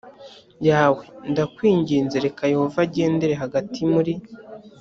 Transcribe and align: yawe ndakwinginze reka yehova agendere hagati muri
yawe 0.67 1.03
ndakwinginze 1.31 2.15
reka 2.25 2.41
yehova 2.51 2.79
agendere 2.87 3.33
hagati 3.43 3.79
muri 3.93 4.13